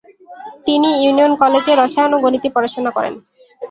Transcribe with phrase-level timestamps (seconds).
[0.67, 3.13] তিনি ইউনিয়ন কলেজে রসায়ন ও গণিতে পড়াশোনা করেন।